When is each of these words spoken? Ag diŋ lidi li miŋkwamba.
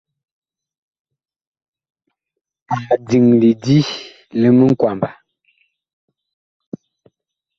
Ag 2.75 2.85
diŋ 3.09 3.25
lidi 3.41 3.79
li 4.39 4.47
miŋkwamba. 4.57 5.09